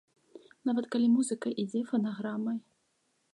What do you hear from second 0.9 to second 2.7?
калі музыка ідзе фанаграмай.